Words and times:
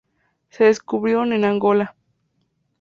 Se 0.49 0.63
descubrieron 0.63 1.31
en 1.31 1.45
Angola. 1.45 1.95